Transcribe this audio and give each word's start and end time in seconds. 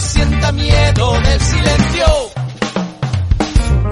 sienta 0.00 0.52
miedo 0.52 1.20
del 1.20 1.40
silencio, 1.40 2.06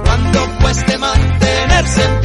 cuando 0.04 0.58
cueste 0.60 0.98
mantenerse 0.98 2.15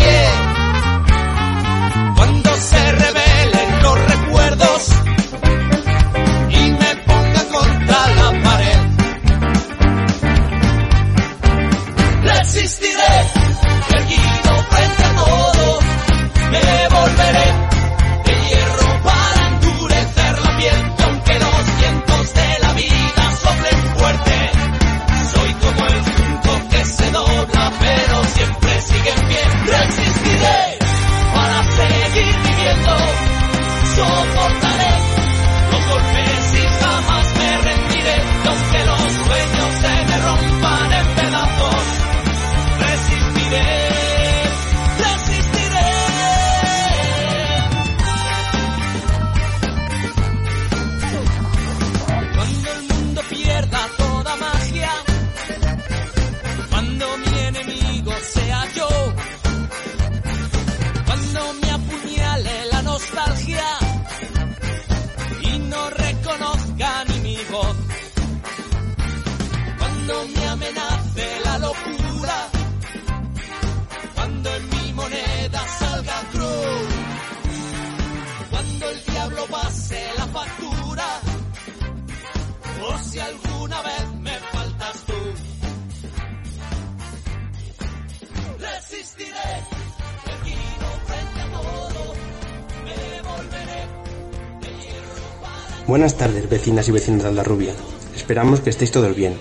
Buenas 95.91 96.15
tardes, 96.15 96.49
vecinas 96.49 96.87
y 96.87 96.93
vecinos 96.93 97.23
de 97.23 97.27
Aldarrubia. 97.27 97.73
Esperamos 98.15 98.61
que 98.61 98.69
estéis 98.69 98.93
todos 98.93 99.13
bien. 99.13 99.35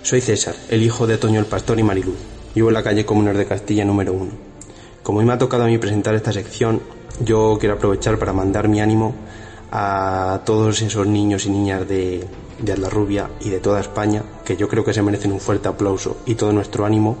Soy 0.00 0.22
César, 0.22 0.54
el 0.70 0.82
hijo 0.82 1.06
de 1.06 1.18
Toño 1.18 1.38
el 1.38 1.44
Pastor 1.44 1.78
y 1.78 1.82
Mariluz. 1.82 2.16
Vivo 2.54 2.68
en 2.68 2.74
la 2.74 2.82
calle 2.82 3.04
Comunes 3.04 3.36
de 3.36 3.44
Castilla 3.44 3.84
número 3.84 4.14
1. 4.14 4.30
Como 5.02 5.18
hoy 5.18 5.26
me 5.26 5.34
ha 5.34 5.38
tocado 5.38 5.64
a 5.64 5.66
mí 5.66 5.76
presentar 5.76 6.14
esta 6.14 6.32
sección, 6.32 6.80
yo 7.22 7.58
quiero 7.60 7.74
aprovechar 7.74 8.18
para 8.18 8.32
mandar 8.32 8.66
mi 8.66 8.80
ánimo 8.80 9.14
a 9.72 10.40
todos 10.46 10.80
esos 10.80 11.06
niños 11.06 11.44
y 11.44 11.50
niñas 11.50 11.86
de, 11.86 12.26
de 12.60 12.72
Aldarrubia 12.72 13.28
y 13.40 13.50
de 13.50 13.60
toda 13.60 13.80
España, 13.80 14.22
que 14.42 14.56
yo 14.56 14.68
creo 14.68 14.86
que 14.86 14.94
se 14.94 15.02
merecen 15.02 15.32
un 15.32 15.40
fuerte 15.40 15.68
aplauso 15.68 16.16
y 16.24 16.34
todo 16.34 16.50
nuestro 16.54 16.86
ánimo, 16.86 17.18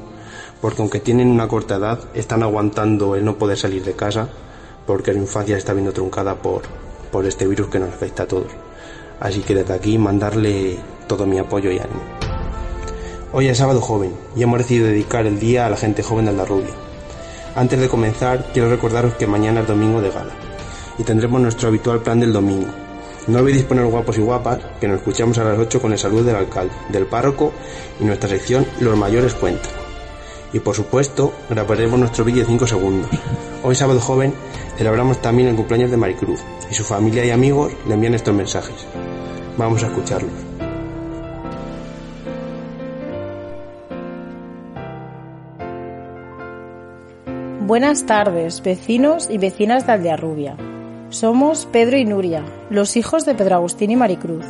porque 0.62 0.80
aunque 0.80 1.00
tienen 1.00 1.28
una 1.28 1.48
corta 1.48 1.76
edad, 1.76 2.00
están 2.14 2.42
aguantando 2.42 3.14
el 3.14 3.26
no 3.26 3.36
poder 3.36 3.58
salir 3.58 3.84
de 3.84 3.92
casa, 3.92 4.30
porque 4.86 5.12
la 5.12 5.18
infancia 5.18 5.58
está 5.58 5.74
viendo 5.74 5.92
truncada 5.92 6.36
por, 6.36 6.62
por 7.14 7.26
este 7.26 7.46
virus 7.46 7.68
que 7.68 7.78
nos 7.78 7.90
afecta 7.90 8.24
a 8.24 8.26
todos. 8.26 8.50
Así 9.20 9.42
que 9.42 9.54
desde 9.54 9.72
aquí 9.72 9.96
mandarle 9.98 10.76
todo 11.06 11.26
mi 11.26 11.38
apoyo 11.38 11.70
y 11.70 11.78
ánimo. 11.78 12.02
Hoy 13.32 13.46
es 13.46 13.58
sábado 13.58 13.80
joven 13.80 14.12
y 14.34 14.42
hemos 14.42 14.58
decidido 14.58 14.88
dedicar 14.88 15.24
el 15.24 15.38
día 15.38 15.64
a 15.64 15.70
la 15.70 15.76
gente 15.76 16.02
joven 16.02 16.24
de 16.24 16.32
Aldarrubia. 16.32 16.74
Antes 17.54 17.78
de 17.78 17.88
comenzar, 17.88 18.50
quiero 18.52 18.68
recordaros 18.68 19.14
que 19.14 19.28
mañana 19.28 19.60
es 19.60 19.68
domingo 19.68 20.00
de 20.00 20.10
gala 20.10 20.32
y 20.98 21.04
tendremos 21.04 21.40
nuestro 21.40 21.68
habitual 21.68 22.00
plan 22.00 22.18
del 22.18 22.32
domingo. 22.32 22.66
No 23.28 23.38
olvidéis 23.38 23.64
poner 23.64 23.86
guapos 23.86 24.18
y 24.18 24.20
guapas, 24.20 24.58
que 24.80 24.88
nos 24.88 24.96
escuchamos 24.96 25.38
a 25.38 25.44
las 25.44 25.56
8 25.56 25.80
con 25.80 25.92
el 25.92 25.98
saludo 26.00 26.24
del 26.24 26.34
alcalde, 26.34 26.74
del 26.88 27.06
párroco 27.06 27.52
y 28.00 28.04
nuestra 28.04 28.28
sección 28.28 28.66
Los 28.80 28.98
mayores 28.98 29.34
cuentan. 29.34 29.83
Y 30.54 30.60
por 30.60 30.76
supuesto, 30.76 31.32
grabaremos 31.50 31.98
nuestro 31.98 32.24
vídeo 32.24 32.42
de 32.42 32.46
5 32.46 32.66
segundos. 32.68 33.10
Hoy 33.64 33.74
sábado 33.74 33.98
joven 34.00 34.32
celebramos 34.78 35.20
también 35.20 35.48
el 35.48 35.56
cumpleaños 35.56 35.90
de 35.90 35.96
Maricruz 35.96 36.40
y 36.70 36.74
su 36.74 36.84
familia 36.84 37.24
y 37.24 37.30
amigos 37.30 37.72
le 37.88 37.94
envían 37.94 38.14
estos 38.14 38.32
mensajes. 38.32 38.86
Vamos 39.58 39.82
a 39.82 39.88
escucharlos. 39.88 40.30
Buenas 47.62 48.06
tardes, 48.06 48.62
vecinos 48.62 49.28
y 49.30 49.38
vecinas 49.38 49.88
de 49.88 49.92
Aldearrubia. 49.94 50.56
Somos 51.08 51.66
Pedro 51.66 51.96
y 51.96 52.04
Nuria, 52.04 52.44
los 52.70 52.96
hijos 52.96 53.24
de 53.24 53.34
Pedro 53.34 53.56
Agustín 53.56 53.90
y 53.90 53.96
Maricruz. 53.96 54.46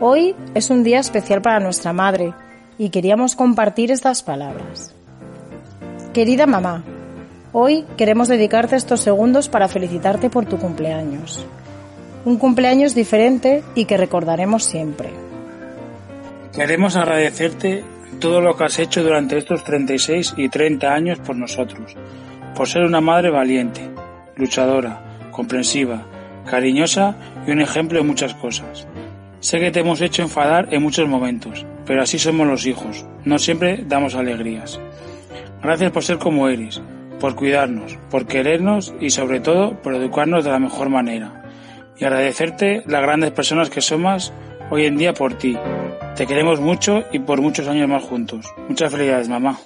Hoy 0.00 0.34
es 0.54 0.70
un 0.70 0.82
día 0.82 1.00
especial 1.00 1.42
para 1.42 1.60
nuestra 1.60 1.92
madre 1.92 2.32
y 2.78 2.88
queríamos 2.88 3.36
compartir 3.36 3.90
estas 3.90 4.22
palabras. 4.22 4.93
Querida 6.14 6.46
mamá, 6.46 6.84
hoy 7.52 7.84
queremos 7.96 8.28
dedicarte 8.28 8.76
estos 8.76 9.00
segundos 9.00 9.48
para 9.48 9.66
felicitarte 9.66 10.30
por 10.30 10.46
tu 10.46 10.58
cumpleaños. 10.58 11.44
Un 12.24 12.38
cumpleaños 12.38 12.94
diferente 12.94 13.64
y 13.74 13.86
que 13.86 13.96
recordaremos 13.96 14.62
siempre. 14.62 15.10
Queremos 16.54 16.94
agradecerte 16.94 17.82
todo 18.20 18.40
lo 18.40 18.56
que 18.56 18.62
has 18.62 18.78
hecho 18.78 19.02
durante 19.02 19.36
estos 19.36 19.64
36 19.64 20.34
y 20.36 20.48
30 20.48 20.94
años 20.94 21.18
por 21.18 21.34
nosotros, 21.34 21.96
por 22.54 22.68
ser 22.68 22.84
una 22.84 23.00
madre 23.00 23.30
valiente, 23.30 23.90
luchadora, 24.36 25.02
comprensiva, 25.32 26.06
cariñosa 26.48 27.16
y 27.44 27.50
un 27.50 27.60
ejemplo 27.60 27.98
de 27.98 28.04
muchas 28.04 28.34
cosas. 28.34 28.86
Sé 29.40 29.58
que 29.58 29.72
te 29.72 29.80
hemos 29.80 30.00
hecho 30.00 30.22
enfadar 30.22 30.68
en 30.70 30.80
muchos 30.80 31.08
momentos, 31.08 31.66
pero 31.84 32.02
así 32.02 32.20
somos 32.20 32.46
los 32.46 32.66
hijos, 32.66 33.04
no 33.24 33.40
siempre 33.40 33.82
damos 33.84 34.14
alegrías. 34.14 34.78
Gracias 35.64 35.92
por 35.92 36.04
ser 36.04 36.18
como 36.18 36.50
eres, 36.50 36.82
por 37.18 37.34
cuidarnos, 37.34 37.98
por 38.10 38.26
querernos 38.26 38.94
y 39.00 39.08
sobre 39.08 39.40
todo 39.40 39.80
por 39.80 39.94
educarnos 39.94 40.44
de 40.44 40.50
la 40.50 40.58
mejor 40.58 40.90
manera. 40.90 41.42
Y 41.96 42.04
agradecerte 42.04 42.82
las 42.86 43.00
grandes 43.00 43.30
personas 43.30 43.70
que 43.70 43.80
somos 43.80 44.30
hoy 44.68 44.84
en 44.84 44.98
día 44.98 45.14
por 45.14 45.38
ti. 45.38 45.56
Te 46.16 46.26
queremos 46.26 46.60
mucho 46.60 47.04
y 47.12 47.18
por 47.20 47.40
muchos 47.40 47.66
años 47.66 47.88
más 47.88 48.02
juntos. 48.02 48.44
Muchas 48.68 48.92
felicidades, 48.92 49.30
mamá. 49.30 49.58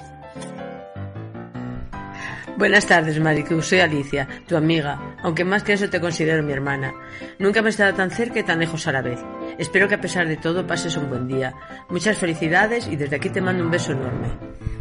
Buenas 2.57 2.87
tardes, 2.87 3.19
Maricruz. 3.19 3.67
Soy 3.67 3.81
Alicia, 3.81 4.29
tu 4.47 4.57
amiga, 4.57 5.17
aunque 5.25 5.45
más 5.45 5.65
que 5.65 5.73
eso 5.73 5.91
te 5.91 6.01
considero 6.01 6.45
mi 6.45 6.53
hermana. 6.53 6.95
Nunca 7.41 7.61
me 7.61 7.69
he 7.69 7.71
estado 7.71 7.95
tan 7.95 8.13
cerca 8.13 8.39
y 8.39 8.45
tan 8.45 8.61
lejos 8.61 8.87
a 8.87 8.93
la 8.93 9.03
vez. 9.03 9.19
Espero 9.59 9.89
que 9.89 9.97
a 9.97 10.01
pesar 10.01 10.29
de 10.29 10.37
todo 10.37 10.65
pases 10.65 10.97
un 10.97 11.09
buen 11.09 11.27
día. 11.27 11.55
Muchas 11.89 12.19
felicidades 12.19 12.87
y 12.87 12.95
desde 12.95 13.17
aquí 13.17 13.31
te 13.31 13.41
mando 13.41 13.65
un 13.65 13.71
beso 13.73 13.91
enorme. 13.91 14.29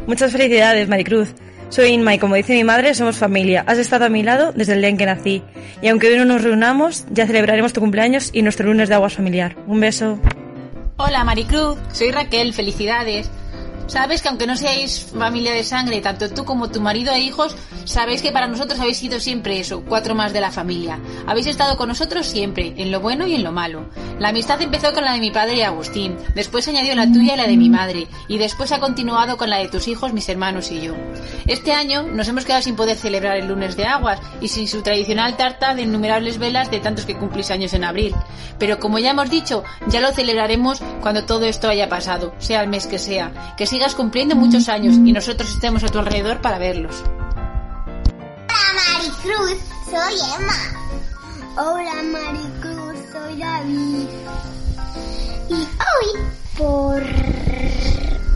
Muchas 0.08 0.32
felicidades, 0.32 0.88
Maricruz. 0.88 1.34
Soy 1.68 1.88
Inma 1.90 2.14
y 2.14 2.18
como 2.18 2.34
dice 2.34 2.54
mi 2.54 2.64
madre, 2.64 2.94
somos 2.94 3.18
familia. 3.18 3.62
Has 3.66 3.76
estado 3.76 4.06
a 4.06 4.08
mi 4.08 4.22
lado 4.22 4.52
desde 4.52 4.72
el 4.72 4.80
día 4.80 4.88
en 4.88 4.96
que 4.96 5.04
nací. 5.04 5.42
Y 5.82 5.88
aunque 5.88 6.08
hoy 6.08 6.16
no 6.16 6.24
nos 6.24 6.42
reunamos, 6.42 7.04
ya 7.10 7.26
celebraremos 7.26 7.74
tu 7.74 7.80
cumpleaños 7.82 8.30
y 8.32 8.40
nuestro 8.40 8.68
lunes 8.68 8.88
de 8.88 8.94
aguas 8.94 9.12
familiar. 9.12 9.54
Un 9.66 9.80
beso. 9.80 10.18
Hola 10.96 11.24
Maricruz, 11.24 11.76
soy 11.92 12.10
Raquel, 12.10 12.54
felicidades. 12.54 13.30
Sabes 13.88 14.20
que 14.20 14.28
aunque 14.28 14.46
no 14.46 14.54
seáis 14.54 15.06
familia 15.18 15.54
de 15.54 15.64
sangre, 15.64 16.02
tanto 16.02 16.28
tú 16.28 16.44
como 16.44 16.68
tu 16.68 16.78
marido 16.82 17.10
e 17.12 17.20
hijos, 17.20 17.56
sabéis 17.84 18.20
que 18.20 18.32
para 18.32 18.46
nosotros 18.46 18.78
habéis 18.78 18.98
sido 18.98 19.18
siempre 19.18 19.58
eso, 19.58 19.82
cuatro 19.82 20.14
más 20.14 20.34
de 20.34 20.42
la 20.42 20.50
familia. 20.50 21.00
Habéis 21.26 21.46
estado 21.46 21.78
con 21.78 21.88
nosotros 21.88 22.26
siempre, 22.26 22.74
en 22.76 22.92
lo 22.92 23.00
bueno 23.00 23.26
y 23.26 23.34
en 23.34 23.44
lo 23.44 23.50
malo. 23.50 23.88
La 24.18 24.28
amistad 24.28 24.60
empezó 24.60 24.92
con 24.92 25.04
la 25.04 25.14
de 25.14 25.20
mi 25.20 25.30
padre 25.30 25.64
Agustín, 25.64 26.18
después 26.34 26.68
añadió 26.68 26.94
la 26.94 27.10
tuya 27.10 27.32
y 27.32 27.36
la 27.38 27.46
de 27.46 27.56
mi 27.56 27.70
madre, 27.70 28.08
y 28.28 28.36
después 28.36 28.72
ha 28.72 28.78
continuado 28.78 29.38
con 29.38 29.48
la 29.48 29.56
de 29.56 29.68
tus 29.68 29.88
hijos, 29.88 30.12
mis 30.12 30.28
hermanos 30.28 30.70
y 30.70 30.82
yo. 30.82 30.94
Este 31.46 31.72
año 31.72 32.02
nos 32.02 32.28
hemos 32.28 32.44
quedado 32.44 32.60
sin 32.60 32.76
poder 32.76 32.98
celebrar 32.98 33.38
el 33.38 33.48
lunes 33.48 33.74
de 33.74 33.86
aguas 33.86 34.20
y 34.42 34.48
sin 34.48 34.68
su 34.68 34.82
tradicional 34.82 35.38
tarta 35.38 35.74
de 35.74 35.82
innumerables 35.82 36.36
velas 36.36 36.70
de 36.70 36.80
tantos 36.80 37.06
que 37.06 37.16
cumplís 37.16 37.50
años 37.50 37.72
en 37.72 37.84
abril. 37.84 38.14
Pero 38.58 38.78
como 38.78 38.98
ya 38.98 39.10
hemos 39.10 39.30
dicho, 39.30 39.64
ya 39.86 40.00
lo 40.00 40.12
celebraremos 40.12 40.82
cuando 41.00 41.24
todo 41.24 41.46
esto 41.46 41.68
haya 41.68 41.88
pasado, 41.88 42.34
sea 42.38 42.62
el 42.62 42.68
mes 42.68 42.86
que 42.86 42.98
sea. 42.98 43.54
Que 43.56 43.66
sigas 43.78 43.94
cumpliendo 43.94 44.34
muchos 44.34 44.68
años 44.68 44.96
y 44.96 45.12
nosotros 45.12 45.48
estemos 45.50 45.84
a 45.84 45.86
tu 45.86 46.00
alrededor 46.00 46.40
para 46.40 46.58
verlos. 46.58 47.04
Hola 48.48 48.72
Maricruz, 48.74 49.56
soy 49.84 50.16
Emma. 50.36 50.58
Hola 51.56 52.02
Maricruz, 52.02 52.96
soy 53.12 53.38
David. 53.38 54.08
Y 55.48 55.54
hoy, 55.54 56.08
por 56.56 57.04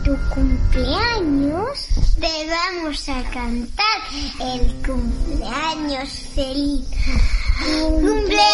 tu 0.05 0.15
cumpleaños, 0.33 1.89
te 2.21 2.49
vamos 2.49 3.09
a 3.09 3.21
cantar 3.29 3.99
el 4.39 4.73
cumpleaños 4.75 6.09
feliz. 6.33 6.85
Cumpleaños, 7.99 8.47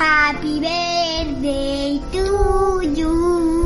happy 0.00 0.58
birthday 0.58 2.00
to 2.10 2.82
you. 2.96 3.65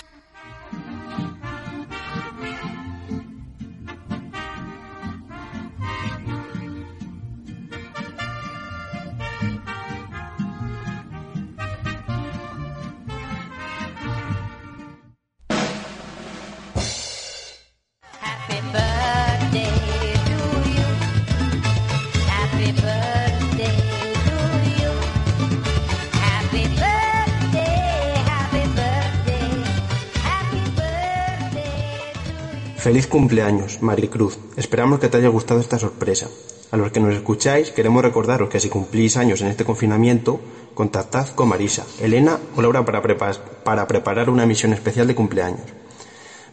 Feliz 32.81 33.05
cumpleaños, 33.07 33.81
Maricruz. 33.81 34.39
Esperamos 34.57 34.99
que 34.99 35.07
te 35.07 35.17
haya 35.17 35.27
gustado 35.29 35.59
esta 35.59 35.77
sorpresa. 35.77 36.27
A 36.71 36.77
los 36.77 36.91
que 36.91 36.99
nos 36.99 37.13
escucháis, 37.13 37.71
queremos 37.71 38.01
recordaros 38.01 38.49
que 38.49 38.59
si 38.59 38.69
cumplís 38.69 39.17
años 39.17 39.41
en 39.41 39.47
este 39.47 39.65
confinamiento, 39.65 40.39
contactad 40.73 41.27
con 41.29 41.49
Marisa, 41.49 41.85
Elena 41.99 42.39
o 42.55 42.61
Laura 42.61 42.83
para, 42.85 43.03
prepa- 43.03 43.37
para 43.63 43.87
preparar 43.87 44.29
una 44.29 44.45
misión 44.45 44.73
especial 44.73 45.05
de 45.07 45.15
cumpleaños. 45.15 45.61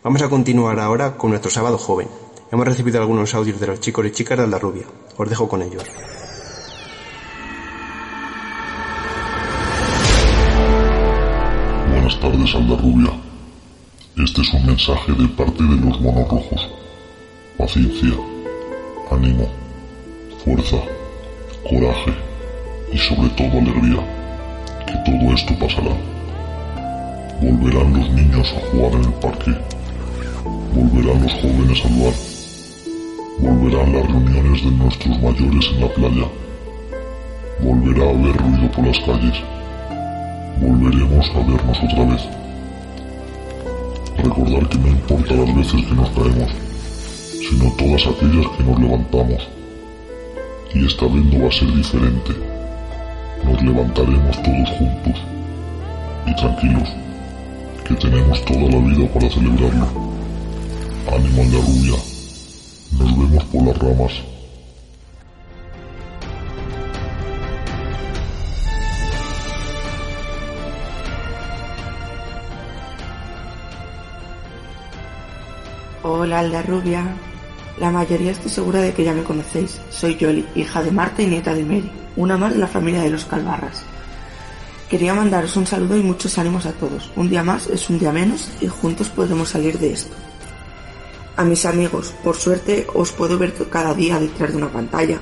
Vamos 0.02 0.20
a 0.22 0.28
continuar 0.28 0.78
ahora 0.80 1.16
con 1.16 1.30
nuestro 1.30 1.50
sábado 1.50 1.78
joven. 1.78 2.08
Hemos 2.52 2.66
recibido 2.66 3.00
algunos 3.00 3.34
audios 3.34 3.60
de 3.60 3.66
los 3.68 3.80
chicos 3.80 4.04
y 4.06 4.10
chicas 4.10 4.38
de 4.38 4.44
Aldarrubia. 4.44 4.84
Os 5.16 5.28
dejo 5.28 5.48
con 5.48 5.62
ellos. 5.62 5.84
Buenas 11.90 12.20
tardes, 12.20 12.54
Aldarrubia. 12.54 13.27
Este 14.24 14.42
es 14.42 14.52
un 14.52 14.66
mensaje 14.66 15.12
de 15.12 15.28
parte 15.28 15.62
de 15.62 15.76
los 15.76 16.00
monos 16.00 16.28
rojos. 16.28 16.68
Paciencia, 17.56 18.14
ánimo, 19.12 19.46
fuerza, 20.44 20.76
coraje 21.62 22.12
y 22.92 22.98
sobre 22.98 23.28
todo 23.28 23.60
alegría, 23.60 24.02
que 24.88 24.94
todo 25.08 25.32
esto 25.32 25.54
pasará. 25.60 25.94
Volverán 27.40 27.96
los 27.96 28.10
niños 28.10 28.52
a 28.56 28.70
jugar 28.72 28.92
en 28.94 29.04
el 29.04 29.12
parque, 29.20 29.54
volverán 30.74 31.22
los 31.22 31.34
jóvenes 31.34 31.84
al 31.84 31.94
bar, 32.02 32.14
volverán 33.38 33.92
las 33.92 34.04
reuniones 34.04 34.64
de 34.64 34.70
nuestros 34.72 35.22
mayores 35.22 35.70
en 35.74 35.80
la 35.80 35.88
playa, 35.94 36.28
volverá 37.60 38.04
a 38.04 38.10
haber 38.10 38.36
ruido 38.36 38.68
por 38.72 38.84
las 38.84 38.98
calles, 38.98 39.36
volveremos 40.60 41.30
a 41.30 41.38
vernos 41.38 41.78
otra 41.84 42.04
vez. 42.04 42.47
Recordar 44.28 44.68
que 44.68 44.76
no 44.76 44.88
importa 44.88 45.34
las 45.34 45.56
veces 45.56 45.86
que 45.86 45.94
nos 45.94 46.10
caemos, 46.10 46.50
sino 47.48 47.72
todas 47.78 48.06
aquellas 48.08 48.46
que 48.56 48.62
nos 48.62 48.78
levantamos. 48.78 49.48
Y 50.74 50.84
esta 50.84 51.06
vez 51.06 51.24
no 51.24 51.44
va 51.44 51.48
a 51.48 51.52
ser 51.52 51.72
diferente. 51.72 52.32
Nos 53.42 53.62
levantaremos 53.62 54.42
todos 54.42 54.68
juntos. 54.76 55.22
Y 56.26 56.36
tranquilos, 56.36 56.90
que 57.86 57.94
tenemos 57.94 58.44
toda 58.44 58.68
la 58.68 58.78
vida 58.80 59.08
para 59.14 59.30
celebrarlo. 59.30 59.88
Ánimo 61.10 61.42
la 61.44 61.60
rubia. 61.64 61.96
Nos 62.98 63.18
vemos 63.18 63.44
por 63.44 63.62
las 63.66 63.78
ramas. 63.78 64.12
Hola, 76.10 76.38
Alda 76.38 76.62
Rubia. 76.62 77.04
La 77.76 77.90
mayoría 77.90 78.30
estoy 78.30 78.50
segura 78.50 78.80
de 78.80 78.94
que 78.94 79.04
ya 79.04 79.12
me 79.12 79.24
conocéis. 79.24 79.78
Soy 79.90 80.16
Yoli, 80.16 80.48
hija 80.54 80.82
de 80.82 80.90
Marta 80.90 81.20
y 81.20 81.26
nieta 81.26 81.52
de 81.52 81.62
Mary, 81.62 81.92
una 82.16 82.38
más 82.38 82.54
de 82.54 82.58
la 82.58 82.66
familia 82.66 83.02
de 83.02 83.10
los 83.10 83.26
Calvarras. 83.26 83.82
Quería 84.88 85.12
mandaros 85.12 85.54
un 85.58 85.66
saludo 85.66 85.98
y 85.98 86.02
muchos 86.02 86.38
ánimos 86.38 86.64
a 86.64 86.72
todos. 86.72 87.10
Un 87.14 87.28
día 87.28 87.42
más 87.44 87.66
es 87.66 87.90
un 87.90 87.98
día 87.98 88.10
menos 88.10 88.50
y 88.62 88.68
juntos 88.68 89.10
podremos 89.10 89.50
salir 89.50 89.78
de 89.78 89.92
esto. 89.92 90.16
A 91.36 91.44
mis 91.44 91.66
amigos, 91.66 92.14
por 92.24 92.36
suerte 92.36 92.86
os 92.94 93.12
puedo 93.12 93.36
ver 93.36 93.52
cada 93.68 93.92
día 93.92 94.18
detrás 94.18 94.52
de 94.52 94.56
una 94.56 94.72
pantalla. 94.72 95.20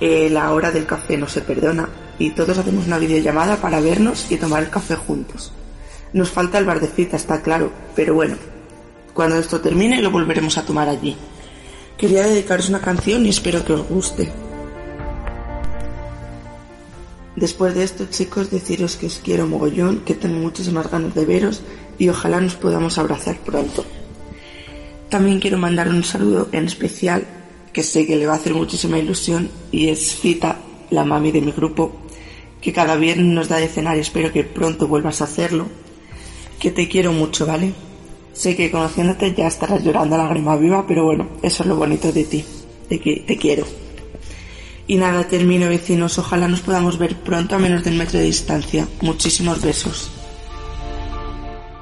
Eh, 0.00 0.30
la 0.30 0.52
hora 0.52 0.72
del 0.72 0.84
café 0.84 1.16
no 1.16 1.28
se 1.28 1.42
perdona 1.42 1.88
y 2.18 2.30
todos 2.30 2.58
hacemos 2.58 2.88
una 2.88 2.98
videollamada 2.98 3.58
para 3.58 3.78
vernos 3.78 4.32
y 4.32 4.36
tomar 4.36 4.64
el 4.64 4.70
café 4.70 4.96
juntos. 4.96 5.52
Nos 6.12 6.32
falta 6.32 6.58
el 6.58 6.64
bar 6.64 6.80
de 6.80 6.88
cita, 6.88 7.16
está 7.16 7.40
claro, 7.40 7.70
pero 7.94 8.14
bueno, 8.14 8.34
cuando 9.14 9.38
esto 9.38 9.60
termine 9.60 10.02
lo 10.02 10.10
volveremos 10.10 10.58
a 10.58 10.66
tomar 10.66 10.88
allí. 10.88 11.16
Quería 11.96 12.26
dedicaros 12.26 12.68
una 12.68 12.80
canción 12.80 13.24
y 13.24 13.30
espero 13.30 13.64
que 13.64 13.72
os 13.72 13.88
guste. 13.88 14.32
Después 17.36 17.74
de 17.74 17.84
esto, 17.84 18.06
chicos, 18.10 18.50
deciros 18.50 18.96
que 18.96 19.06
os 19.06 19.20
quiero 19.24 19.46
mogollón, 19.46 20.00
que 20.00 20.14
tengo 20.14 20.38
muchísimas 20.38 20.90
ganas 20.90 21.14
de 21.14 21.24
veros 21.24 21.62
y 21.98 22.08
ojalá 22.08 22.40
nos 22.40 22.54
podamos 22.54 22.98
abrazar 22.98 23.38
pronto. 23.38 23.84
También 25.08 25.40
quiero 25.40 25.58
mandar 25.58 25.88
un 25.88 26.04
saludo 26.04 26.48
en 26.52 26.66
especial, 26.66 27.24
que 27.72 27.82
sé 27.82 28.06
que 28.06 28.16
le 28.16 28.26
va 28.26 28.34
a 28.34 28.36
hacer 28.36 28.54
muchísima 28.54 28.98
ilusión, 28.98 29.50
y 29.72 29.88
es 29.88 30.20
Cita, 30.20 30.58
la 30.90 31.04
mami 31.04 31.32
de 31.32 31.40
mi 31.40 31.52
grupo, 31.52 31.92
que 32.60 32.72
cada 32.72 32.96
viernes 32.96 33.26
nos 33.26 33.48
da 33.48 33.56
de 33.56 33.68
cenar 33.68 33.96
y 33.96 34.00
espero 34.00 34.32
que 34.32 34.44
pronto 34.44 34.88
vuelvas 34.88 35.20
a 35.20 35.24
hacerlo. 35.24 35.66
Que 36.58 36.70
te 36.70 36.88
quiero 36.88 37.12
mucho, 37.12 37.46
¿vale? 37.46 37.74
Sé 38.34 38.56
que 38.56 38.70
conociéndote 38.70 39.32
ya 39.32 39.46
estarás 39.46 39.82
llorando 39.82 40.18
lágrima 40.18 40.56
viva, 40.56 40.84
pero 40.86 41.04
bueno, 41.04 41.28
eso 41.42 41.62
es 41.62 41.68
lo 41.68 41.76
bonito 41.76 42.12
de 42.12 42.24
ti, 42.24 42.44
de 42.90 43.00
que 43.00 43.24
te 43.26 43.36
quiero. 43.36 43.64
Y 44.86 44.96
nada, 44.96 45.24
termino 45.24 45.68
vecinos, 45.68 46.18
ojalá 46.18 46.48
nos 46.48 46.60
podamos 46.60 46.98
ver 46.98 47.16
pronto 47.16 47.54
a 47.54 47.58
menos 47.58 47.84
del 47.84 47.94
metro 47.94 48.18
de 48.18 48.26
distancia. 48.26 48.86
Muchísimos 49.00 49.62
besos. 49.62 50.10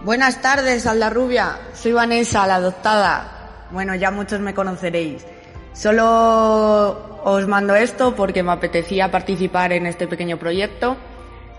Buenas 0.05 0.43
tardes, 0.43 0.87
Aldarrubia. 0.87 1.59
Soy 1.75 1.93
Vanessa, 1.93 2.47
la 2.47 2.57
adoptada. 2.57 3.69
Bueno, 3.73 3.95
ya 3.95 4.11
muchos 4.11 4.41
me 4.41 4.53
conoceréis. 4.55 5.25
Solo 5.73 7.23
os 7.25 7.49
mando 7.49 7.75
esto 7.75 8.15
porque 8.15 8.43
me 8.43 8.53
apetecía 8.53 9.11
participar 9.11 9.73
en 9.73 9.87
este 9.87 10.07
pequeño 10.07 10.39
proyecto. 10.39 10.97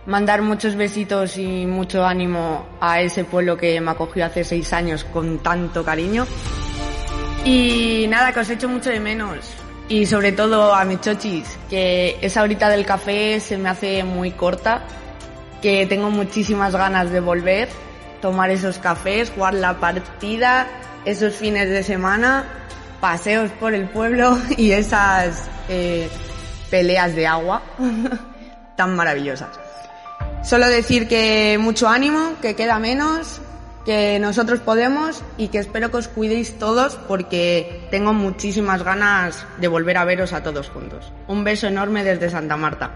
Mandar 0.06 0.42
muchos 0.42 0.76
besitos 0.76 1.38
y 1.38 1.66
mucho 1.66 2.06
ánimo 2.06 2.66
a 2.82 3.00
ese 3.00 3.24
pueblo 3.24 3.56
que 3.56 3.80
me 3.80 3.92
acogió 3.92 4.26
hace 4.26 4.44
seis 4.44 4.74
años 4.74 5.06
con 5.06 5.40
tanto 5.40 5.84
cariño. 5.84 6.26
Y 7.46 8.06
nada, 8.10 8.34
que 8.34 8.42
os 8.42 8.50
echo 8.50 8.68
mucho 8.68 8.90
de 8.90 9.00
menos. 9.00 9.38
Y 9.88 10.06
sobre 10.06 10.34
todo 10.34 10.74
a 10.76 10.84
mis 10.84 11.00
chochis, 11.00 11.58
que 11.70 12.18
esa 12.22 12.42
horita 12.42 12.70
del 12.70 12.86
café 12.86 13.40
se 13.40 13.58
me 13.58 13.70
hace 13.70 14.04
muy 14.04 14.32
corta, 14.32 14.82
que 15.62 15.86
tengo 15.86 16.10
muchísimas 16.10 16.76
ganas 16.76 17.10
de 17.10 17.22
volver, 17.22 17.70
tomar 18.22 18.50
esos 18.50 18.80
cafés, 18.80 19.30
jugar 19.30 19.54
la 19.54 19.80
partida, 19.80 20.68
esos 21.06 21.34
fines 21.36 21.70
de 21.70 21.84
semana, 21.84 22.46
paseos 23.00 23.52
por 23.52 23.74
el 23.74 23.88
pueblo 23.88 24.38
y 24.58 24.72
esas 24.72 25.50
eh, 25.70 26.10
peleas 26.70 27.16
de 27.16 27.28
agua 27.28 27.62
tan 28.76 28.96
maravillosas. 28.96 29.63
Solo 30.44 30.68
decir 30.68 31.08
que 31.08 31.58
mucho 31.58 31.88
ánimo, 31.88 32.34
que 32.42 32.54
queda 32.54 32.78
menos, 32.78 33.40
que 33.86 34.20
nosotros 34.20 34.60
podemos 34.60 35.24
y 35.38 35.48
que 35.48 35.60
espero 35.60 35.90
que 35.90 35.98
os 35.98 36.10
cuidéis 36.10 36.60
todos 36.60 36.98
porque 37.08 37.82
tengo 37.92 38.14
muchísimas 38.14 38.84
ganas 38.84 39.46
de 39.60 39.70
volver 39.70 39.98
a 39.98 40.04
veros 40.04 40.34
a 40.34 40.44
todos 40.44 40.70
juntos. 40.70 41.12
Un 41.30 41.46
beso 41.46 41.68
enorme 41.68 42.04
desde 42.04 42.30
Santa 42.30 42.58
Marta. 42.58 42.92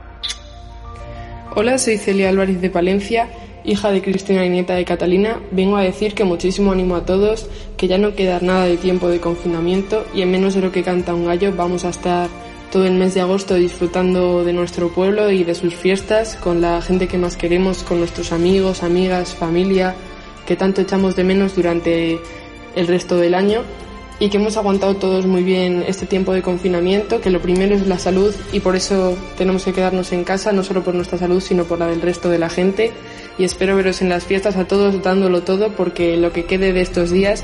Hola, 1.56 1.78
soy 1.78 1.98
Celia 1.98 2.30
Álvarez 2.30 2.60
de 2.60 2.70
Palencia, 2.70 3.30
hija 3.64 3.92
de 3.92 4.02
Cristina 4.02 4.46
y 4.46 4.50
nieta 4.50 4.76
de 4.76 4.84
Catalina. 4.84 5.40
Vengo 5.52 5.78
a 5.78 5.84
decir 5.84 6.16
que 6.16 6.26
muchísimo 6.26 6.74
ánimo 6.74 6.98
a 6.98 7.06
todos, 7.06 7.48
que 7.78 7.88
ya 7.88 7.98
no 7.98 8.14
queda 8.14 8.40
nada 8.42 8.66
de 8.66 8.76
tiempo 8.76 9.08
de 9.08 9.22
confinamiento 9.22 10.06
y 10.14 10.22
en 10.22 10.32
menos 10.32 10.54
de 10.54 10.62
lo 10.62 10.74
que 10.74 10.84
canta 10.84 11.14
un 11.14 11.26
gallo 11.26 11.54
vamos 11.56 11.86
a 11.86 11.90
estar 11.90 12.30
todo 12.78 12.86
el 12.86 12.94
mes 12.94 13.16
de 13.16 13.22
agosto 13.22 13.56
disfrutando 13.56 14.44
de 14.44 14.54
nuestro 14.54 14.90
pueblo 14.90 15.32
y 15.32 15.44
de 15.44 15.56
sus 15.56 15.74
fiestas 15.74 16.36
con 16.36 16.62
la 16.62 16.80
gente 16.80 17.08
que 17.08 17.18
más 17.18 17.36
queremos, 17.36 17.82
con 17.82 17.98
nuestros 17.98 18.32
amigos, 18.32 18.84
amigas, 18.84 19.34
familia, 19.34 19.96
que 20.46 20.56
tanto 20.56 20.82
echamos 20.82 21.16
de 21.16 21.24
menos 21.24 21.56
durante 21.56 22.20
el 22.76 22.86
resto 22.86 23.18
del 23.18 23.34
año 23.34 23.64
y 24.20 24.30
que 24.30 24.38
hemos 24.38 24.58
aguantado 24.58 24.96
todos 24.96 25.26
muy 25.26 25.42
bien 25.42 25.86
este 25.88 26.06
tiempo 26.06 26.34
de 26.34 26.44
confinamiento, 26.44 27.20
que 27.20 27.32
lo 27.32 27.42
primero 27.42 27.74
es 27.74 27.88
la 27.88 27.98
salud 27.98 28.36
y 28.54 28.60
por 28.60 28.76
eso 28.76 29.18
tenemos 29.40 29.64
que 29.64 29.74
quedarnos 29.74 30.12
en 30.12 30.24
casa, 30.24 30.52
no 30.52 30.62
solo 30.62 30.84
por 30.84 30.94
nuestra 30.94 31.18
salud, 31.18 31.42
sino 31.42 31.64
por 31.64 31.80
la 31.80 31.88
del 31.88 32.04
resto 32.04 32.30
de 32.30 32.38
la 32.38 32.50
gente. 32.50 32.92
Y 33.40 33.44
espero 33.44 33.76
veros 33.76 34.04
en 34.04 34.10
las 34.10 34.24
fiestas 34.26 34.56
a 34.56 34.68
todos 34.68 35.02
dándolo 35.02 35.42
todo, 35.42 35.72
porque 35.72 36.16
lo 36.16 36.32
que 36.32 36.46
quede 36.46 36.74
de 36.74 36.82
estos 36.82 37.10
días 37.10 37.44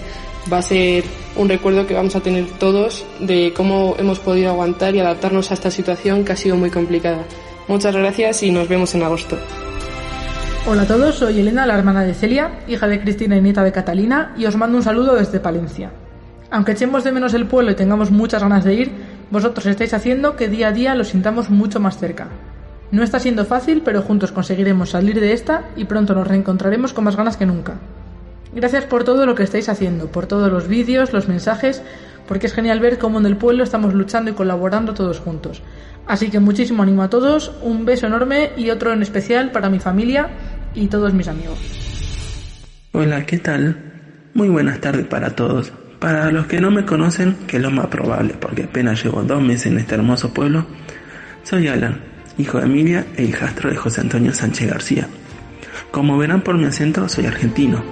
va 0.51 0.57
a 0.57 0.61
ser 0.61 1.03
un 1.35 1.49
recuerdo 1.49 1.87
que 1.87 1.93
vamos 1.93 2.15
a 2.15 2.21
tener 2.21 2.45
todos 2.59 3.05
de 3.19 3.53
cómo 3.55 3.95
hemos 3.97 4.19
podido 4.19 4.49
aguantar 4.49 4.95
y 4.95 4.99
adaptarnos 4.99 5.51
a 5.51 5.53
esta 5.53 5.71
situación 5.71 6.25
que 6.25 6.33
ha 6.33 6.35
sido 6.35 6.55
muy 6.55 6.69
complicada. 6.69 7.23
Muchas 7.67 7.95
gracias 7.95 8.43
y 8.43 8.51
nos 8.51 8.67
vemos 8.67 8.93
en 8.95 9.03
agosto. 9.03 9.37
Hola 10.65 10.83
a 10.83 10.87
todos, 10.87 11.15
soy 11.15 11.39
Elena, 11.39 11.65
la 11.65 11.77
hermana 11.77 12.03
de 12.03 12.13
Celia, 12.13 12.59
hija 12.67 12.87
de 12.87 13.01
Cristina 13.01 13.35
y 13.35 13.41
nieta 13.41 13.63
de 13.63 13.71
Catalina, 13.71 14.33
y 14.37 14.45
os 14.45 14.55
mando 14.55 14.77
un 14.77 14.83
saludo 14.83 15.15
desde 15.15 15.39
Palencia. 15.39 15.91
Aunque 16.51 16.73
echemos 16.73 17.03
de 17.03 17.11
menos 17.11 17.33
el 17.33 17.47
pueblo 17.47 17.71
y 17.71 17.75
tengamos 17.75 18.11
muchas 18.11 18.41
ganas 18.41 18.63
de 18.63 18.73
ir, 18.75 18.91
vosotros 19.29 19.65
estáis 19.65 19.93
haciendo 19.93 20.35
que 20.35 20.47
día 20.47 20.69
a 20.69 20.71
día 20.71 20.95
lo 20.95 21.03
sintamos 21.03 21.49
mucho 21.49 21.79
más 21.79 21.97
cerca. 21.97 22.27
No 22.91 23.03
está 23.03 23.19
siendo 23.19 23.43
fácil, 23.43 23.81
pero 23.83 24.03
juntos 24.03 24.31
conseguiremos 24.31 24.91
salir 24.91 25.19
de 25.19 25.33
esta 25.33 25.63
y 25.75 25.85
pronto 25.85 26.13
nos 26.13 26.27
reencontraremos 26.27 26.93
con 26.93 27.05
más 27.05 27.15
ganas 27.15 27.37
que 27.37 27.45
nunca. 27.45 27.79
Gracias 28.55 28.85
por 28.85 29.03
todo 29.03 29.25
lo 29.25 29.33
que 29.33 29.43
estáis 29.43 29.67
haciendo, 29.67 30.11
por 30.11 30.27
todos 30.27 30.51
los 30.51 30.67
vídeos, 30.67 31.11
los 31.11 31.27
mensajes, 31.27 31.81
porque 32.27 32.47
es 32.47 32.53
genial 32.53 32.79
ver 32.79 32.99
cómo 32.99 33.19
en 33.19 33.25
el 33.25 33.35
pueblo 33.35 33.63
estamos 33.63 33.93
luchando 33.93 34.29
y 34.31 34.33
colaborando 34.33 34.93
todos 34.93 35.19
juntos. 35.19 35.63
Así 36.05 36.29
que 36.29 36.39
muchísimo 36.39 36.83
ánimo 36.83 37.01
a 37.01 37.09
todos, 37.09 37.51
un 37.61 37.85
beso 37.85 38.07
enorme 38.07 38.51
y 38.55 38.69
otro 38.69 38.93
en 38.93 39.01
especial 39.01 39.51
para 39.51 39.69
mi 39.69 39.79
familia 39.79 40.29
y 40.75 40.87
todos 40.87 41.13
mis 41.13 41.27
amigos. 41.27 41.57
Hola, 42.91 43.25
¿qué 43.25 43.39
tal? 43.39 43.75
Muy 44.33 44.49
buenas 44.49 44.79
tardes 44.79 45.07
para 45.07 45.31
todos. 45.31 45.71
Para 45.99 46.29
los 46.29 46.45
que 46.47 46.59
no 46.59 46.69
me 46.69 46.85
conocen, 46.85 47.35
que 47.47 47.57
es 47.57 47.63
lo 47.63 47.71
más 47.71 47.87
probable, 47.87 48.35
porque 48.39 48.63
apenas 48.63 49.03
llevo 49.03 49.23
dos 49.23 49.41
meses 49.41 49.67
en 49.67 49.79
este 49.79 49.95
hermoso 49.95 50.33
pueblo, 50.33 50.65
soy 51.43 51.69
Alan, 51.69 52.01
hijo 52.37 52.59
de 52.59 52.65
Emilia 52.65 53.05
e 53.15 53.23
hijastro 53.23 53.69
de 53.69 53.77
José 53.77 54.01
Antonio 54.01 54.33
Sánchez 54.33 54.69
García. 54.69 55.07
Como 55.91 56.17
verán 56.17 56.41
por 56.41 56.57
mi 56.57 56.65
acento, 56.65 57.07
soy 57.07 57.25
argentino. 57.25 57.83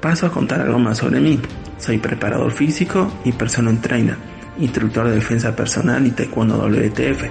Paso 0.00 0.26
a 0.26 0.30
contar 0.30 0.60
algo 0.60 0.78
más 0.78 0.98
sobre 0.98 1.20
mí. 1.20 1.40
Soy 1.78 1.98
preparador 1.98 2.52
físico 2.52 3.10
y 3.24 3.32
personal 3.32 3.80
trainer, 3.80 4.16
instructor 4.58 5.08
de 5.08 5.16
defensa 5.16 5.56
personal 5.56 6.06
y 6.06 6.12
taekwondo 6.12 6.56
WTF. 6.58 7.24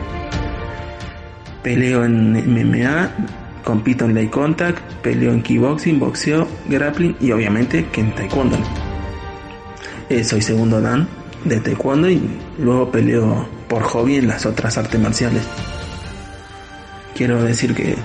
Peleo 1.63 2.03
en 2.03 2.33
MMA, 2.33 3.09
compito 3.63 4.05
en 4.05 4.15
lay 4.15 4.27
contact, 4.27 4.79
peleo 5.01 5.31
en 5.31 5.43
kickboxing, 5.43 5.99
boxeo, 5.99 6.47
grappling 6.67 7.15
y 7.21 7.31
obviamente 7.31 7.85
que 7.87 8.01
en 8.01 8.13
taekwondo. 8.13 8.57
Eh, 10.09 10.23
soy 10.23 10.41
segundo 10.41 10.81
dan 10.81 11.07
de 11.45 11.61
taekwondo 11.61 12.09
y 12.09 12.21
luego 12.57 12.91
peleo 12.91 13.47
por 13.69 13.83
hobby 13.83 14.17
en 14.17 14.27
las 14.27 14.45
otras 14.45 14.77
artes 14.77 14.99
marciales. 14.99 15.43
Quiero 17.15 17.41
decir 17.43 17.73
que 17.73 17.95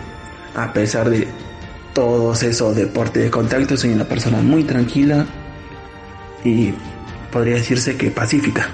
a 0.55 0.73
pesar 0.73 1.11
de 1.11 1.27
todos 1.93 2.43
esos 2.43 2.75
deportes 2.75 3.25
de 3.25 3.31
contacto 3.31 3.77
soy 3.77 3.93
una 3.93 4.05
persona 4.05 4.39
muy 4.39 4.65
tranquila 4.65 5.27
y 6.45 6.73
podría 7.31 7.55
decirse 7.55 7.97
que 7.97 8.11
pacífica. 8.11 8.69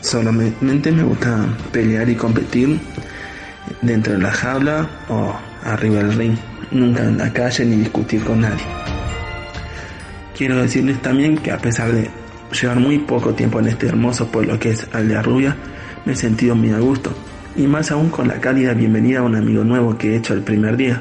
Solamente 0.00 0.92
me 0.92 1.02
gusta 1.02 1.46
pelear 1.70 2.08
y 2.08 2.14
competir 2.16 2.80
dentro 3.80 4.14
de 4.14 4.18
la 4.18 4.32
jaula 4.32 4.88
o 5.08 5.34
arriba 5.64 5.96
del 5.96 6.12
ring, 6.14 6.36
nunca 6.70 7.04
en 7.04 7.18
la 7.18 7.32
calle 7.32 7.64
ni 7.64 7.76
discutir 7.76 8.24
con 8.24 8.40
nadie. 8.40 8.64
Quiero 10.36 10.60
decirles 10.60 11.00
también 11.00 11.38
que 11.38 11.52
a 11.52 11.58
pesar 11.58 11.92
de 11.92 12.10
llevar 12.52 12.80
muy 12.80 12.98
poco 12.98 13.32
tiempo 13.34 13.60
en 13.60 13.68
este 13.68 13.86
hermoso 13.86 14.26
pueblo 14.26 14.58
que 14.58 14.70
es 14.70 14.86
Aldea 14.92 15.22
Rubia, 15.22 15.56
me 16.04 16.12
he 16.12 16.16
sentido 16.16 16.56
muy 16.56 16.70
a 16.70 16.78
gusto, 16.78 17.12
y 17.54 17.66
más 17.66 17.90
aún 17.90 18.10
con 18.10 18.26
la 18.28 18.40
cálida 18.40 18.74
bienvenida 18.74 19.20
a 19.20 19.22
un 19.22 19.36
amigo 19.36 19.62
nuevo 19.62 19.96
que 19.96 20.12
he 20.12 20.16
hecho 20.16 20.34
el 20.34 20.42
primer 20.42 20.76
día, 20.76 21.00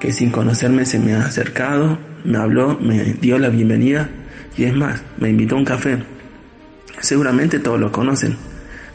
que 0.00 0.12
sin 0.12 0.30
conocerme 0.30 0.86
se 0.86 0.98
me 0.98 1.12
ha 1.12 1.26
acercado, 1.26 1.98
me 2.24 2.38
habló, 2.38 2.78
me 2.80 3.12
dio 3.20 3.38
la 3.38 3.50
bienvenida 3.50 4.08
y 4.56 4.64
es 4.64 4.74
más, 4.74 5.02
me 5.18 5.28
invitó 5.28 5.54
a 5.54 5.58
un 5.58 5.64
café. 5.66 5.98
Seguramente 7.00 7.58
todos 7.58 7.78
lo 7.78 7.92
conocen. 7.92 8.36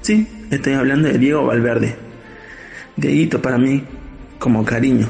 Sí, 0.01 0.27
estoy 0.49 0.73
hablando 0.73 1.07
de 1.07 1.19
Diego 1.19 1.45
Valverde. 1.45 1.95
Dieguito 2.97 3.41
para 3.41 3.59
mí, 3.59 3.83
como 4.39 4.65
cariño. 4.65 5.07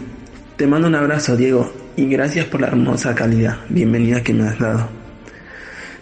Te 0.58 0.68
mando 0.68 0.88
un 0.88 0.96
abrazo, 0.96 1.38
Diego, 1.38 1.74
y 1.96 2.06
gracias 2.08 2.46
por 2.46 2.62
la 2.62 2.68
hermosa 2.68 3.16
calidad, 3.16 3.58
bienvenida 3.70 4.22
que 4.22 4.34
me 4.34 4.48
has 4.48 4.60
dado. 4.60 4.90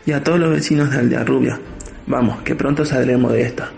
Y 0.06 0.12
a 0.12 0.24
todos 0.24 0.40
los 0.40 0.52
vecinos 0.52 0.90
de 0.90 0.98
Aldea 0.98 1.24
Rubia, 1.24 1.60
vamos, 2.08 2.42
que 2.42 2.56
pronto 2.56 2.84
saldremos 2.84 3.32
de 3.32 3.44
esta. 3.44 3.70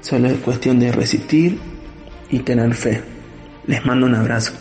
Solo 0.00 0.28
es 0.28 0.38
cuestión 0.38 0.80
de 0.80 0.90
resistir 0.90 1.58
y 2.28 2.40
tener 2.40 2.74
fe. 2.74 3.02
Les 3.66 3.84
mando 3.84 4.06
un 4.06 4.14
abrazo. 4.14 4.52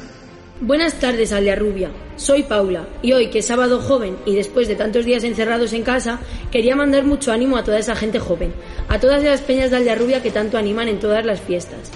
Buenas 0.60 0.96
tardes, 1.00 1.32
Rubia. 1.60 1.92
Soy 2.16 2.42
Paula 2.42 2.88
y 3.04 3.14
hoy, 3.14 3.28
que 3.28 3.40
es 3.40 3.46
sábado 3.46 3.80
joven 3.80 4.18
y 4.26 4.34
después 4.34 4.68
de 4.68 4.76
tantos 4.76 5.06
días 5.06 5.24
encerrados 5.24 5.72
en 5.72 5.84
casa, 5.84 6.20
quería 6.52 6.76
mandar 6.76 7.04
mucho 7.04 7.32
ánimo 7.32 7.58
a 7.58 7.64
toda 7.64 7.78
esa 7.78 7.96
gente 7.96 8.18
joven, 8.18 8.56
a 8.88 9.00
todas 9.00 9.22
esas 9.22 9.42
peñas 9.42 9.70
de 9.70 9.94
Rubia 9.94 10.24
que 10.24 10.32
tanto 10.32 10.58
animan 10.58 10.88
en 10.88 10.98
todas 10.98 11.24
las 11.24 11.42
fiestas, 11.42 11.92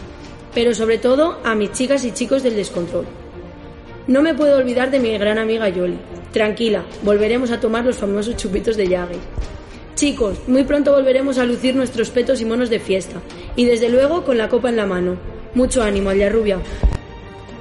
pero 0.53 0.75
sobre 0.75 0.99
todo 0.99 1.39
a 1.43 1.55
mis 1.55 1.71
chicas 1.71 2.05
y 2.05 2.11
chicos 2.11 2.43
del 2.43 2.55
descontrol. 2.55 3.07
No 4.05 4.21
me 4.21 4.35
puedo 4.35 4.57
olvidar 4.57 4.91
de 4.91 4.99
mi 4.99 5.17
gran 5.17 5.39
amiga 5.39 5.67
Yoli. 5.67 5.97
Tranquila, 6.31 6.85
volveremos 7.01 7.49
a 7.49 7.59
tomar 7.59 7.83
los 7.83 7.97
famosos 7.97 8.37
chupitos 8.37 8.77
de 8.77 8.85
Jagger. 8.85 9.17
Chicos, 9.95 10.37
muy 10.45 10.65
pronto 10.65 10.91
volveremos 10.91 11.39
a 11.39 11.45
lucir 11.45 11.75
nuestros 11.75 12.11
petos 12.11 12.41
y 12.41 12.45
monos 12.45 12.69
de 12.69 12.79
fiesta, 12.79 13.21
y 13.55 13.65
desde 13.65 13.89
luego 13.89 14.23
con 14.23 14.37
la 14.37 14.49
copa 14.49 14.69
en 14.69 14.75
la 14.75 14.85
mano. 14.85 15.17
Mucho 15.55 15.81
ánimo, 15.81 16.11
Rubia. 16.11 16.59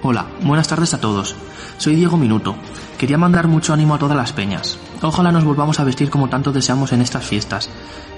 Hola, 0.02 0.26
buenas 0.42 0.66
tardes 0.66 0.94
a 0.94 1.00
todos. 1.00 1.34
Soy 1.76 1.94
Diego 1.94 2.16
Minuto. 2.16 2.54
Quería 2.96 3.18
mandar 3.18 3.48
mucho 3.48 3.74
ánimo 3.74 3.94
a 3.94 3.98
todas 3.98 4.16
las 4.16 4.32
peñas. 4.32 4.78
Ojalá 5.02 5.30
nos 5.30 5.44
volvamos 5.44 5.78
a 5.78 5.84
vestir 5.84 6.08
como 6.08 6.30
tanto 6.30 6.52
deseamos 6.52 6.92
en 6.92 7.02
estas 7.02 7.26
fiestas. 7.26 7.68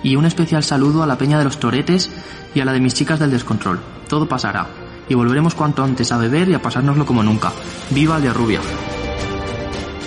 Y 0.05 0.15
un 0.15 0.25
especial 0.25 0.62
saludo 0.62 1.03
a 1.03 1.09
la 1.09 1.19
peña 1.19 1.41
de 1.41 1.45
los 1.45 1.59
toretes 1.59 2.09
y 2.55 2.61
a 2.61 2.65
la 2.65 2.73
de 2.73 2.79
mis 2.79 2.95
chicas 2.95 3.19
del 3.19 3.33
descontrol. 3.33 3.81
Todo 4.09 4.29
pasará. 4.29 4.69
Y 5.09 5.15
volveremos 5.15 5.57
cuanto 5.57 5.83
antes 5.83 6.12
a 6.12 6.19
beber 6.19 6.49
y 6.51 6.55
a 6.55 6.62
pasárnoslo 6.62 7.05
como 7.05 7.25
nunca. 7.25 7.53
¡Viva 7.91 8.19
el 8.19 8.23
de 8.23 8.33
Rubia! 8.33 8.61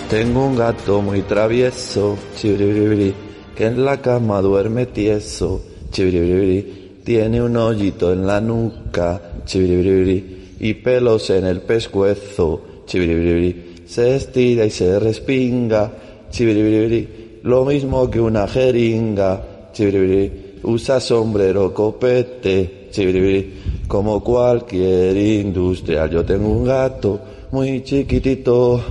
Tengo 0.08 0.46
un 0.46 0.56
gato 0.56 1.02
muy 1.02 1.22
travieso, 1.22 2.16
chibribri, 2.36 3.14
que 3.54 3.66
en 3.66 3.84
la 3.84 4.00
cama 4.00 4.40
duerme 4.40 4.86
tieso, 4.86 5.62
chibribri, 5.90 7.00
tiene 7.04 7.42
un 7.42 7.56
hoyito 7.56 8.12
en 8.12 8.26
la 8.26 8.40
nuca, 8.40 9.20
chibiribiribiri, 9.44 10.35
y 10.60 10.74
pelos 10.74 11.30
en 11.30 11.46
el 11.46 11.60
pescuezo, 11.60 12.62
chibiribiribiri, 12.86 13.84
se 13.86 14.16
estira 14.16 14.64
y 14.64 14.70
se 14.70 14.98
respinga, 14.98 15.92
chibiribiribiri, 16.30 17.40
lo 17.42 17.64
mismo 17.64 18.10
que 18.10 18.20
una 18.20 18.48
jeringa, 18.48 19.70
chibiribiri, 19.72 20.60
usa 20.64 21.00
sombrero 21.00 21.72
copete, 21.72 22.88
chibiribiri, 22.90 23.54
como 23.86 24.22
cualquier 24.22 25.16
industrial. 25.16 26.10
Yo 26.10 26.24
tengo 26.24 26.48
un 26.48 26.64
gato 26.64 27.20
muy 27.52 27.82
chiquitito, 27.82 28.82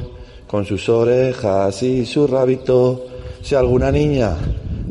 con 0.47 0.65
sus 0.65 0.87
orejas 0.87 1.83
y 1.83 2.05
su 2.05 2.27
rabito. 2.27 3.05
Si 3.41 3.55
alguna 3.55 3.91
niña 3.91 4.37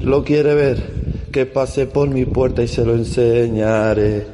lo 0.03 0.23
quiere 0.23 0.55
ver, 0.55 0.77
que 1.33 1.47
pase 1.47 1.87
por 1.87 2.09
mi 2.09 2.25
puerta 2.27 2.63
y 2.63 2.69
se 2.69 2.85
lo 2.85 2.95
enseñaré. 2.95 4.34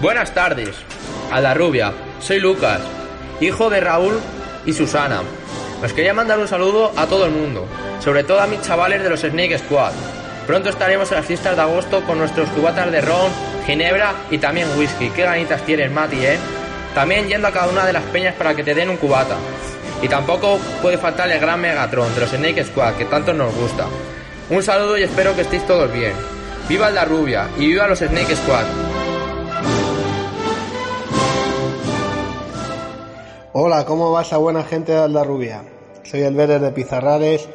Buenas 0.00 0.32
tardes, 0.32 0.76
a 1.32 1.40
la 1.40 1.54
rubia. 1.54 1.92
Soy 2.20 2.38
Lucas, 2.38 2.80
hijo 3.40 3.68
de 3.68 3.80
Raúl 3.80 4.20
y 4.64 4.72
Susana. 4.72 5.22
Os 5.82 5.92
quería 5.92 6.14
mandar 6.14 6.38
un 6.38 6.46
saludo 6.46 6.92
a 6.94 7.06
todo 7.06 7.26
el 7.26 7.32
mundo, 7.32 7.66
sobre 7.98 8.22
todo 8.22 8.40
a 8.40 8.46
mis 8.46 8.62
chavales 8.62 9.02
de 9.02 9.10
los 9.10 9.22
Snake 9.22 9.58
Squad. 9.58 9.90
Pronto 10.46 10.68
estaremos 10.68 11.10
en 11.10 11.16
las 11.16 11.26
fiestas 11.26 11.56
de 11.56 11.62
agosto 11.62 12.04
con 12.04 12.18
nuestros 12.18 12.48
cubatas 12.50 12.92
de 12.92 13.00
ron, 13.00 13.32
ginebra 13.66 14.14
y 14.30 14.38
también 14.38 14.68
whisky. 14.78 15.10
Qué 15.10 15.24
ganitas 15.24 15.62
tienes, 15.62 15.90
Mati, 15.90 16.24
¿eh? 16.24 16.38
También 16.94 17.26
yendo 17.26 17.48
a 17.48 17.52
cada 17.52 17.66
una 17.66 17.84
de 17.84 17.92
las 17.92 18.04
peñas 18.04 18.36
para 18.36 18.54
que 18.54 18.62
te 18.62 18.76
den 18.76 18.90
un 18.90 18.98
cubata. 18.98 19.34
Y 20.00 20.06
tampoco 20.06 20.60
puede 20.80 20.96
faltar 20.96 21.28
el 21.28 21.40
gran 21.40 21.60
Megatron 21.60 22.14
de 22.14 22.20
los 22.20 22.30
Snake 22.30 22.64
Squad, 22.66 22.94
que 22.94 23.06
tanto 23.06 23.34
nos 23.34 23.52
gusta. 23.52 23.86
Un 24.48 24.62
saludo 24.62 24.96
y 24.96 25.02
espero 25.02 25.34
que 25.34 25.40
estéis 25.40 25.66
todos 25.66 25.92
bien. 25.92 26.12
Viva 26.68 26.88
la 26.88 27.04
rubia 27.04 27.48
y 27.58 27.66
viva 27.66 27.88
los 27.88 27.98
Snake 27.98 28.36
Squad. 28.36 28.87
Hola, 33.60 33.84
¿cómo 33.84 34.12
va 34.12 34.22
esa 34.22 34.36
buena 34.36 34.62
gente 34.62 34.92
de 34.92 34.98
Aldarrubia? 34.98 35.64
Soy 36.04 36.20
el 36.20 36.36
Veres 36.36 36.60
de 36.60 36.70
Pizarrales, 36.70 37.48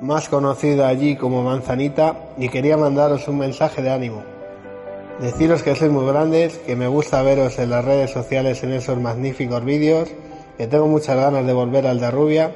más 0.00 0.26
conocido 0.30 0.86
allí 0.86 1.16
como 1.16 1.42
Manzanita, 1.42 2.30
y 2.38 2.48
quería 2.48 2.78
mandaros 2.78 3.28
un 3.28 3.36
mensaje 3.36 3.82
de 3.82 3.90
ánimo. 3.90 4.22
Deciros 5.20 5.62
que 5.62 5.76
sois 5.76 5.92
muy 5.92 6.06
grandes, 6.06 6.56
que 6.56 6.76
me 6.76 6.88
gusta 6.88 7.20
veros 7.20 7.58
en 7.58 7.68
las 7.68 7.84
redes 7.84 8.10
sociales 8.10 8.62
en 8.62 8.72
esos 8.72 8.98
magníficos 8.98 9.62
vídeos, 9.66 10.08
que 10.56 10.66
tengo 10.66 10.86
muchas 10.86 11.16
ganas 11.16 11.44
de 11.44 11.52
volver 11.52 11.86
a 11.86 11.90
Aldarrubia, 11.90 12.50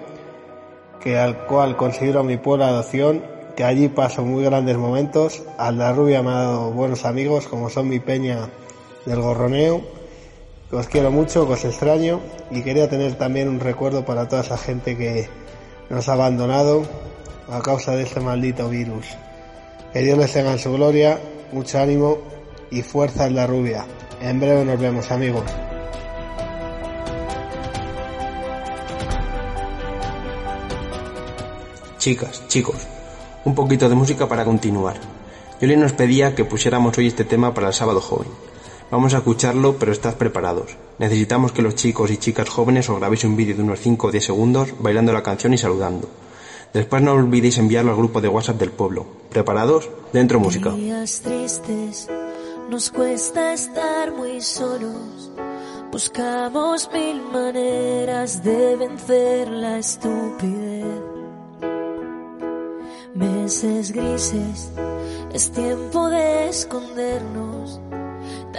que 0.98 1.18
al 1.18 1.44
cual 1.44 1.76
considero 1.76 2.24
mi 2.24 2.38
pueblo 2.38 2.64
adopción, 2.64 3.22
que 3.54 3.64
allí 3.64 3.88
paso 3.88 4.24
muy 4.24 4.44
grandes 4.44 4.78
momentos. 4.78 5.42
Aldarrubia 5.58 6.22
me 6.22 6.30
ha 6.30 6.44
dado 6.44 6.70
buenos 6.70 7.04
amigos, 7.04 7.48
como 7.48 7.68
son 7.68 7.90
mi 7.90 8.00
peña 8.00 8.48
del 9.04 9.20
Gorroneo, 9.20 9.82
os 10.72 10.88
quiero 10.88 11.10
mucho, 11.10 11.46
os 11.46 11.64
extraño 11.64 12.20
y 12.50 12.62
quería 12.62 12.88
tener 12.88 13.14
también 13.16 13.48
un 13.48 13.60
recuerdo 13.60 14.04
para 14.04 14.26
toda 14.26 14.40
esa 14.40 14.56
gente 14.56 14.96
que 14.96 15.28
nos 15.90 16.08
ha 16.08 16.14
abandonado 16.14 16.82
a 17.50 17.60
causa 17.60 17.94
de 17.94 18.04
este 18.04 18.20
maldito 18.20 18.68
virus. 18.70 19.06
Que 19.92 20.00
Dios 20.00 20.16
les 20.16 20.32
tenga 20.32 20.52
en 20.52 20.58
su 20.58 20.72
gloria, 20.72 21.20
mucho 21.52 21.78
ánimo 21.78 22.18
y 22.70 22.80
fuerza 22.80 23.26
en 23.26 23.36
la 23.36 23.46
rubia. 23.46 23.84
En 24.22 24.40
breve 24.40 24.64
nos 24.64 24.80
vemos 24.80 25.10
amigos. 25.10 25.44
Chicas, 31.98 32.48
chicos, 32.48 32.86
un 33.44 33.54
poquito 33.54 33.88
de 33.90 33.94
música 33.94 34.26
para 34.26 34.44
continuar. 34.44 34.96
Yoli 35.60 35.76
nos 35.76 35.92
pedía 35.92 36.34
que 36.34 36.46
pusiéramos 36.46 36.96
hoy 36.96 37.08
este 37.08 37.24
tema 37.24 37.52
para 37.52 37.68
el 37.68 37.74
sábado 37.74 38.00
joven. 38.00 38.51
Vamos 38.92 39.14
a 39.14 39.18
escucharlo, 39.18 39.78
pero 39.78 39.90
estad 39.90 40.16
preparados. 40.16 40.76
Necesitamos 40.98 41.52
que 41.52 41.62
los 41.62 41.76
chicos 41.76 42.10
y 42.10 42.18
chicas 42.18 42.50
jóvenes 42.50 42.90
os 42.90 42.98
grabéis 42.98 43.24
un 43.24 43.36
vídeo 43.36 43.56
de 43.56 43.62
unos 43.62 43.80
5 43.80 44.08
o 44.08 44.10
10 44.10 44.22
segundos 44.22 44.74
bailando 44.80 45.14
la 45.14 45.22
canción 45.22 45.54
y 45.54 45.58
saludando. 45.58 46.10
Después 46.74 47.02
no 47.02 47.12
olvidéis 47.12 47.56
enviarlo 47.56 47.92
al 47.92 47.96
grupo 47.96 48.20
de 48.20 48.28
WhatsApp 48.28 48.58
del 48.58 48.70
pueblo. 48.70 49.06
¿Preparados? 49.30 49.88
Dentro 50.12 50.40
música. 50.40 50.74
De 58.42 58.76
vencer. 58.76 59.48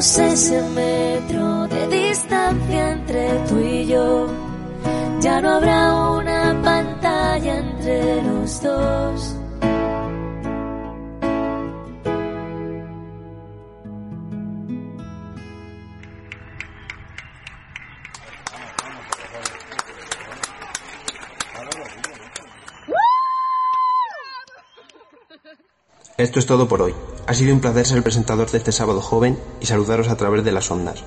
Ese 0.00 0.62
metro 0.62 1.68
de 1.68 1.86
distancia 1.88 2.92
entre 2.92 3.38
tú 3.46 3.58
y 3.58 3.86
yo. 3.86 4.28
Ya 5.20 5.42
no 5.42 5.50
habrá 5.50 5.94
una 6.12 6.58
pantalla 6.64 7.58
entre 7.58 8.22
los 8.22 8.62
dos. 8.62 9.36
Esto 26.16 26.38
es 26.38 26.46
todo 26.46 26.66
por 26.66 26.80
hoy. 26.80 26.94
Ha 27.30 27.34
sido 27.34 27.54
un 27.54 27.60
placer 27.60 27.86
ser 27.86 27.96
el 27.96 28.02
presentador 28.02 28.50
de 28.50 28.58
este 28.58 28.72
sábado 28.72 29.00
joven 29.00 29.38
y 29.60 29.66
saludaros 29.66 30.08
a 30.08 30.16
través 30.16 30.42
de 30.42 30.50
las 30.50 30.68
ondas. 30.68 31.04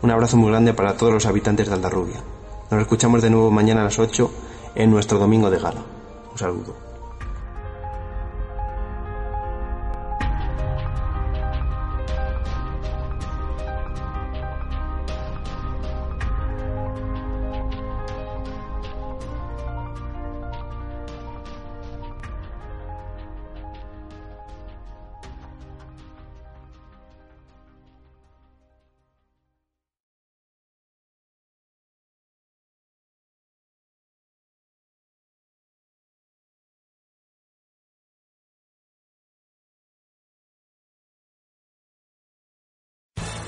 Un 0.00 0.10
abrazo 0.10 0.38
muy 0.38 0.48
grande 0.48 0.72
para 0.72 0.96
todos 0.96 1.12
los 1.12 1.26
habitantes 1.26 1.68
de 1.68 1.74
Aldarrubia. 1.74 2.22
Nos 2.70 2.80
escuchamos 2.80 3.20
de 3.20 3.28
nuevo 3.28 3.50
mañana 3.50 3.82
a 3.82 3.84
las 3.84 3.98
8 3.98 4.30
en 4.74 4.90
nuestro 4.90 5.18
domingo 5.18 5.50
de 5.50 5.58
gala. 5.58 5.82
Un 6.32 6.38
saludo. 6.38 6.85